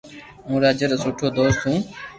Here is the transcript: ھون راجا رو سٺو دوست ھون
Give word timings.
ھون 0.47 0.57
راجا 0.63 0.85
رو 0.89 0.97
سٺو 1.03 1.27
دوست 1.37 1.59
ھون 1.63 1.79